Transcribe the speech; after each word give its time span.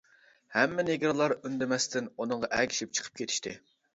ھەممە 0.53 0.85
نېگىرلار 0.85 1.35
ئۈندىمەستىن 1.35 2.09
ئۇنىڭغا 2.17 2.51
ئەگىشىپ 2.61 2.97
چىقىپ 3.01 3.23
كېتىشتى. 3.23 3.57